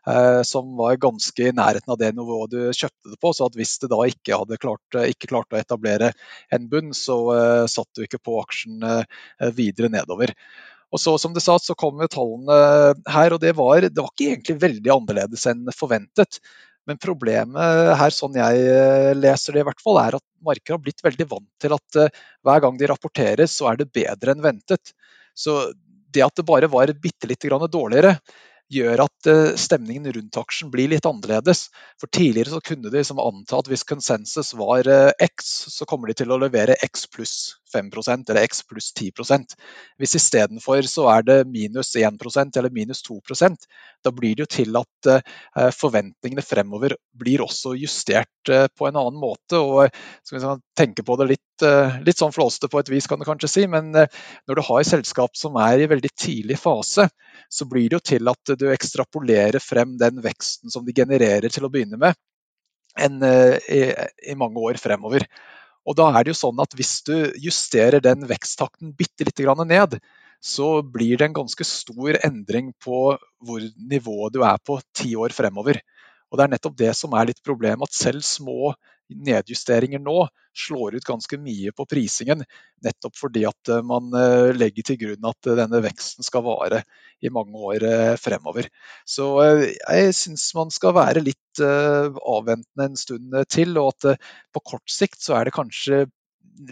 [0.07, 3.33] eh, som var ganske i nærheten av det nivået du kjøpte det på.
[3.35, 6.13] Så at hvis det da ikke hadde klart, uh, ikke klart å etablere
[6.53, 7.17] en bunn, så
[7.69, 8.83] satt du ikke på aksjen
[9.55, 10.31] videre nedover.
[10.93, 12.57] Og så som du sa, så kom tallene
[13.09, 16.39] her, og det var, det var ikke egentlig veldig annerledes enn forventet.
[16.89, 20.81] Men problemet her, sånn jeg eh, leser det i hvert fall, er at markedet har
[20.83, 24.43] blitt veldig vant til at eh, hver gang de rapporteres, så er det bedre enn
[24.43, 24.91] ventet.
[25.35, 25.71] Så
[26.13, 28.17] det at det bare var bitte litt dårligere,
[28.73, 31.69] gjør at eh, stemningen rundt aksjen blir litt annerledes.
[32.01, 34.89] For Tidligere så kunne de liksom anta at hvis konsensus var
[35.23, 37.37] X, så kommer de til å levere X pluss
[37.73, 39.55] 5% eller X pluss 10%
[40.01, 43.67] Hvis istedenfor så er det minus 1% eller minus 2%
[44.03, 49.19] da blir det jo til at eh, forventningene fremover blir også justert på en annen
[49.19, 49.55] måte.
[49.55, 49.88] og
[50.27, 51.63] skal vi tenke på det litt,
[52.03, 54.89] litt sånn flåste på et vis, kan du kanskje si, men når du har et
[54.89, 57.07] selskap som er i veldig tidlig fase,
[57.47, 61.67] så blir det jo til at du ekstrapolerer frem den veksten som de genererer til
[61.67, 62.19] å begynne med,
[62.99, 63.81] en, eh, i,
[64.31, 65.25] i, mange år fremover.
[65.83, 69.99] Og da er det jo sånn at Hvis du justerer den veksttakten bitte litt ned,
[70.43, 75.31] så blir det en ganske stor endring på hvor nivået du er på ti år
[75.31, 75.79] fremover.
[76.31, 78.73] Og Det er nettopp det som er litt problemet, at selv små
[79.15, 82.43] nedjusteringer nå slår ut ganske mye på prisingen.
[82.84, 86.84] Nettopp fordi at eh, man eh, legger til grunn at eh, denne veksten skal vare
[87.23, 87.86] i mange år
[88.19, 88.67] fremover.
[89.08, 89.26] Så
[89.63, 95.23] jeg syns man skal være litt avventende en stund til, og at på kort sikt
[95.23, 96.02] så er det kanskje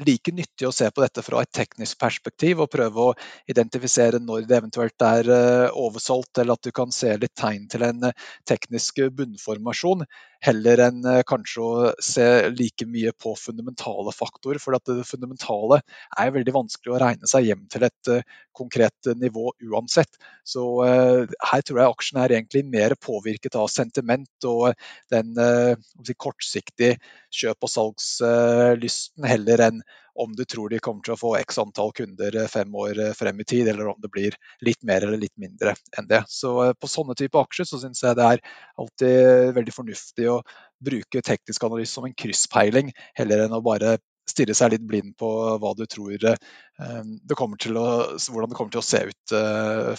[0.04, 3.14] like nyttig å se på dette fra et teknisk perspektiv og prøve å
[3.50, 5.32] identifisere når det eventuelt er
[5.72, 8.12] oversolgt, eller at du kan se litt tegn til en
[8.50, 10.04] teknisk bunnformasjon,
[10.46, 14.62] heller enn eh, kanskje å se like mye på fundamentale faktorer.
[14.62, 15.82] For det fundamentale
[16.18, 18.12] er veldig vanskelig å regne seg hjem til et
[18.58, 20.20] konkret nivå uansett.
[20.44, 24.74] Så her tror jeg aksjen er egentlig mer påvirket av sentiment og
[25.14, 26.98] den si, kortsiktige
[27.32, 29.84] kjøp- og salgslysten heller enn
[30.16, 33.14] om du tror de kommer til å få x antall kunder eh, fem år eh,
[33.18, 36.24] frem i tid, eller om det blir litt mer eller litt mindre enn det.
[36.32, 38.44] Så eh, på sånne typer aksjer så syns jeg det er
[38.82, 40.42] alltid veldig fornuftig å
[40.82, 43.98] bruke teknisk analyse som en krysspeiling, heller enn å bare
[44.30, 45.28] stirre seg litt blind på
[45.60, 46.36] hva du tror det
[46.82, 49.34] å, hvordan det kommer til å se ut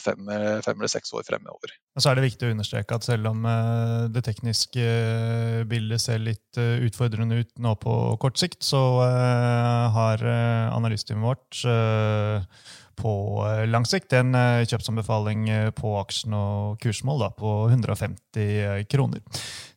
[0.01, 0.31] fem,
[0.65, 1.75] fem eller seks år fremover.
[1.95, 3.45] Og så er det viktig å understreke at selv om
[4.15, 4.87] det tekniske
[5.71, 11.63] bildet ser litt utfordrende ut nå på kort sikt, så har analysteamet vårt
[13.03, 13.13] på
[13.71, 14.35] lang sikt en
[14.69, 15.47] kjøpsanbefaling
[15.79, 19.23] på aksjen og kursmål da, på 150 kroner.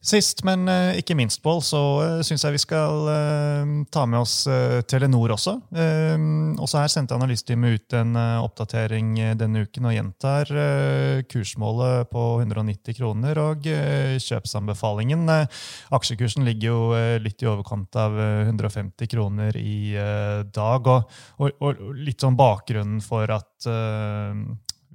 [0.05, 4.19] Sist, men eh, ikke minst, Pål, så uh, syns jeg vi skal uh, ta med
[4.21, 4.35] oss
[4.89, 5.55] Telenor også.
[6.61, 10.51] også her sendte Analysteamet ut en oppdatering denne uken og gjentar
[11.31, 15.25] kursmålet på 190 kroner og kjøpsanbefalingen.
[15.95, 16.79] aksjekursen ligger jo
[17.23, 19.95] litt i overkant av 150 kroner i
[20.53, 20.91] dag.
[21.39, 23.69] Og, litt sånn bakgrunnen for at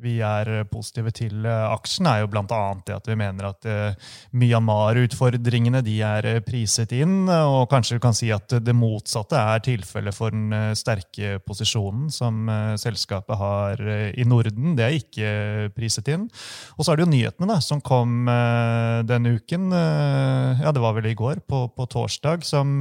[0.00, 2.60] vi er positive til eh, aksjen, er jo bl.a.
[2.86, 7.28] det at vi mener at uh, Myanmar-utfordringene de er eh, priset inn.
[7.28, 12.48] Og kanskje vi kan si at det motsatte er tilfellet for den sterke posisjonen som
[12.80, 13.80] selskapet har
[14.18, 14.74] i Norden.
[14.78, 15.30] Det er ikke
[15.76, 16.28] priset inn.
[16.76, 18.28] Og så er det jo nyhetene da, som kom
[19.08, 19.70] denne uken.
[19.72, 22.80] ja, det var vel i går, på, på torsdag, som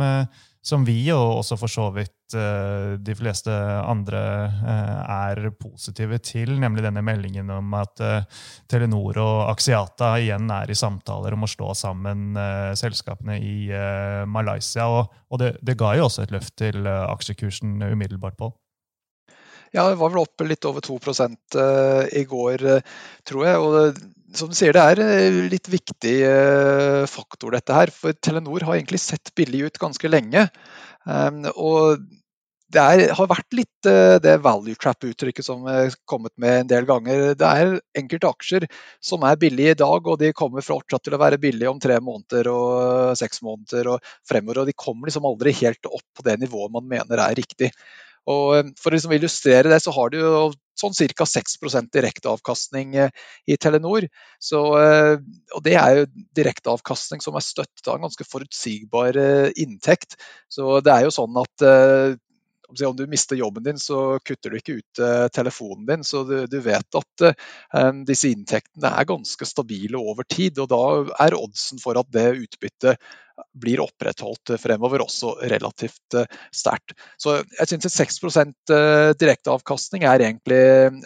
[0.61, 4.21] som vi, og også for så vidt uh, de fleste andre,
[4.59, 4.99] uh,
[5.31, 6.51] er positive til.
[6.59, 11.51] Nemlig denne meldingen om at uh, Telenor og Axiata igjen er i samtaler om å
[11.51, 12.35] slå sammen
[12.77, 13.69] selskapene i
[14.27, 14.87] Malaysia.
[14.89, 18.51] Og, det, det, ga jo også et løft til aksjekursen umiddelbart på.
[19.71, 20.97] Ja, det var vel oppe litt over 2
[22.17, 22.63] i går,
[23.29, 23.59] tror jeg.
[23.61, 23.99] og
[24.35, 26.15] som du sier, Det er litt viktig
[27.09, 27.91] faktor, dette her.
[27.93, 30.47] For Telenor har egentlig sett billig ut ganske lenge.
[31.09, 32.03] Ehm, og
[32.69, 33.87] det er, har vært litt
[34.21, 37.31] det value trap-uttrykket som er kommet med en del ganger.
[37.39, 38.67] Det er enkelte aksjer
[39.01, 41.97] som er billige i dag, og de kommer fortsatt til å være billige om tre
[41.97, 44.61] måneder og seks måneder og fremover.
[44.61, 47.71] Og de kommer liksom aldri helt opp på det nivået man mener er riktig.
[48.27, 51.25] Og eh, For å liksom illustrere det, så har du jo sånn ca.
[51.27, 51.57] 6
[51.91, 53.11] direkteavkastning eh,
[53.47, 54.07] i Telenor.
[54.39, 55.17] Så, eh,
[55.55, 56.07] og Det er jo
[56.39, 59.19] direkteavkastning som er støttet av en ganske forutsigbar
[59.59, 60.17] inntekt.
[60.49, 61.67] Så det er jo sånn at
[62.85, 65.01] om du mister jobben din, så kutter du ikke ut
[65.33, 66.03] telefonen din.
[66.03, 67.25] Så du, vet at
[67.73, 70.59] um, disse inntektene er ganske stabile over tid.
[70.61, 70.83] Og da
[71.25, 73.09] er oddsen for at det utbyttet
[73.55, 76.17] blir opprettholdt fremover, også relativt
[76.51, 76.91] sterkt.
[77.17, 80.63] Så jeg syns 6% uh, direkteavkastning er egentlig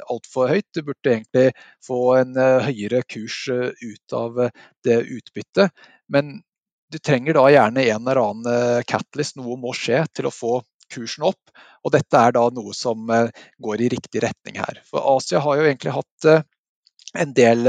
[0.10, 0.70] altfor høyt.
[0.74, 1.52] Du burde egentlig
[1.86, 2.34] få en
[2.68, 4.48] høyere kurs ut av
[4.86, 5.86] det utbyttet.
[6.12, 6.42] Men
[6.94, 10.60] du trenger da gjerne en eller annen catalyst, noe må skje til å få
[10.94, 11.54] kursen opp.
[11.84, 14.80] Og dette er da noe som går i riktig retning her.
[14.88, 16.30] For Asia har jo egentlig hatt
[17.20, 17.68] en del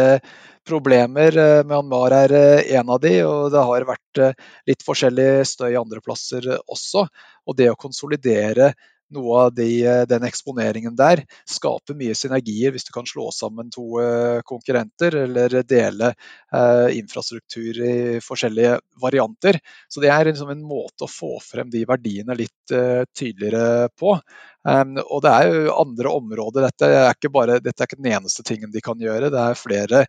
[0.64, 1.36] problemer.
[1.38, 4.34] Eh, Myanmar er eh, en av de, og det har vært eh,
[4.70, 7.06] litt forskjellig støy andre plasser også.
[7.44, 8.72] Og det å konsolidere
[9.14, 9.68] noe av de,
[10.08, 14.00] den eksponeringen der skaper mye synergier hvis du kan slå sammen to
[14.48, 16.12] konkurrenter eller dele
[16.54, 19.58] eh, infrastruktur i forskjellige varianter.
[19.88, 24.16] Så det er liksom en måte å få frem de verdiene litt eh, tydeligere på.
[24.64, 26.64] Og det er jo andre områder.
[26.64, 29.28] Dette er, ikke bare, dette er ikke den eneste tingen de kan gjøre.
[29.28, 30.00] Det er flere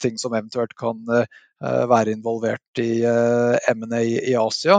[0.00, 1.02] ting som eventuelt kan
[1.60, 4.78] være involvert i M&A i Asia.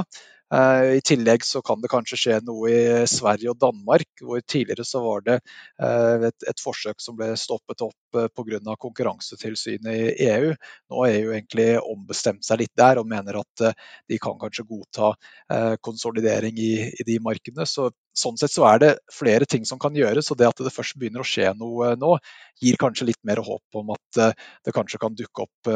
[0.53, 4.85] Eh, I tillegg så kan det kanskje skje noe i Sverige og Danmark, hvor tidligere
[4.87, 8.75] så var det eh, et, et forsøk som ble stoppet opp eh, pga.
[8.81, 10.53] konkurransetilsynet i EU.
[10.89, 13.65] Nå har EU egentlig ombestemt seg litt der og mener at
[14.09, 15.13] de kan kanskje godta
[15.85, 17.65] konsolidering i, i de markedene.
[17.69, 20.73] Så sånn sett så er det flere ting som kan gjøres, og det at det
[20.73, 22.15] først begynner å skje noe nå,
[22.59, 24.19] gir kanskje litt mer håp om at
[24.65, 25.69] det kanskje kan dukke opp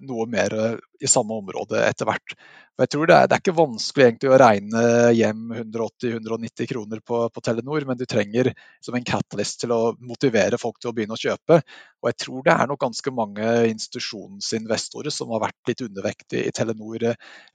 [0.00, 0.54] noe mer
[1.00, 2.34] i samme område etter hvert.
[2.80, 7.18] Jeg tror det er, det er, ikke vanskelig egentlig å regne hjem 180-190 kroner på,
[7.28, 8.48] på, Telenor, men du trenger
[8.80, 11.58] som en catalyst til å motivere folk til å begynne å kjøpe.
[12.00, 16.54] Og jeg tror det er nok ganske mange institusjonsinvestorer som har vært litt undervektige i
[16.56, 17.04] Telenor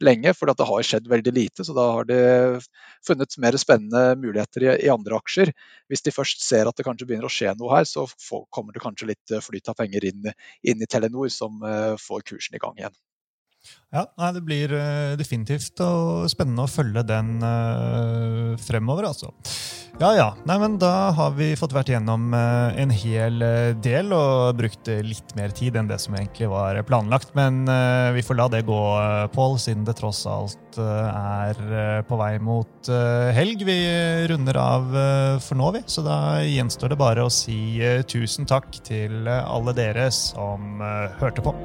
[0.06, 1.65] lenge, for det har skjedd veldig lite.
[1.65, 2.21] Så da har de
[3.08, 5.52] funnet mer spennende muligheter i, i andre aksjer.
[5.91, 8.76] Hvis de først ser at det kanskje begynner å skje noe her, så får, kommer
[8.76, 10.32] det kanskje litt flyt av penger inn,
[10.65, 12.98] inn i Telenor, som uh, får kursen i gang igjen.
[13.95, 19.32] Ja, nei, Det blir uh, definitivt og spennende å følge den uh, fremover, altså.
[20.01, 20.25] Ja ja.
[20.43, 23.39] Nei, men Da har vi fått vært igjennom uh, en hel
[23.80, 27.32] del og brukt litt mer tid enn det som egentlig var planlagt.
[27.38, 27.63] Men
[28.15, 28.82] vi får la det gå,
[29.36, 32.91] Pål, siden det tross alt er på vei mot
[33.36, 33.63] helg.
[33.67, 33.78] Vi
[34.32, 34.91] runder av
[35.43, 35.86] for nå, vi.
[35.88, 37.80] Så da gjenstår det bare å si
[38.12, 40.84] tusen takk til alle dere som
[41.21, 41.56] hørte på.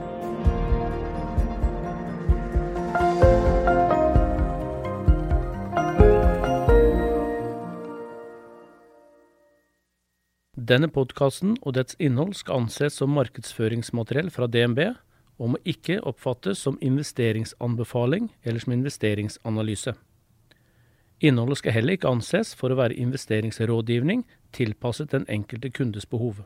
[10.71, 14.93] Denne podkasten og dets innhold skal anses som markedsføringsmateriell fra DNB,
[15.41, 19.95] og må ikke oppfattes som investeringsanbefaling eller som investeringsanalyse.
[21.21, 24.23] Innholdet skal heller ikke anses for å være investeringsrådgivning
[24.57, 26.45] tilpasset den enkelte kundes behov.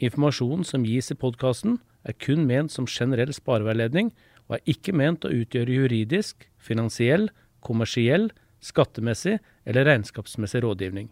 [0.00, 1.76] Informasjonen som gis i podkasten
[2.08, 4.14] er kun ment som generell spareveiledning,
[4.50, 7.28] og er ikke ment å utgjøre juridisk, finansiell,
[7.62, 11.08] kommersiell, skattemessig eller regnskapsmessig rådgivning.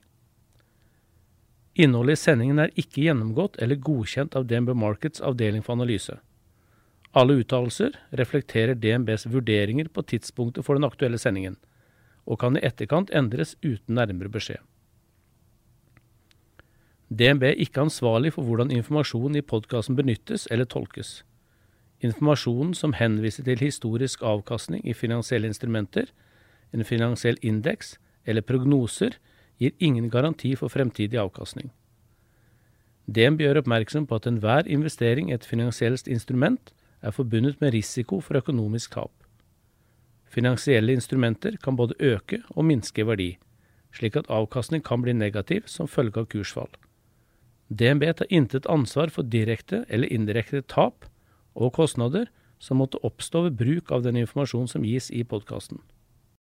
[1.78, 6.16] Innholdet i sendingen er ikke gjennomgått eller godkjent av DNB Markets avdeling for analyse.
[7.14, 11.55] Alle uttalelser reflekterer DNBs vurderinger på tidspunktet for den aktuelle sendingen,
[12.26, 14.59] og kan i etterkant endres uten nærmere beskjed.
[17.09, 21.22] DNB er ikke ansvarlig for hvordan informasjonen i podkasten benyttes eller tolkes.
[22.01, 26.12] Informasjonen som henviser til historisk avkastning i finansielle instrumenter,
[26.72, 27.96] en finansiell indeks
[28.26, 29.16] eller prognoser,
[29.59, 31.72] gir ingen garanti for fremtidig avkastning.
[33.09, 36.70] DNB gjør oppmerksom på at enhver investering i et finansielt instrument
[37.03, 39.12] er forbundet med risiko for økonomisk tap.
[40.28, 43.30] Finansielle instrumenter kan både øke og minske i verdi,
[43.96, 46.70] slik at avkastning kan bli negativ som følge av kursfall.
[47.68, 51.09] DNB tar intet ansvar for direkte eller indirekte tap
[51.59, 52.30] og kostnader
[52.62, 55.82] som måtte oppstå ved bruk av den informasjonen som gis i podkasten.